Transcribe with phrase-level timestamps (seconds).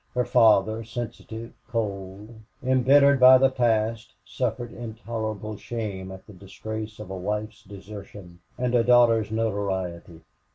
[0.15, 2.29] Her father, sensitive, cold,
[2.63, 8.73] embittered by the past, suffered intolerable shame at the disgrace of a wife's desertion and
[8.73, 10.21] a daughter's notoriety.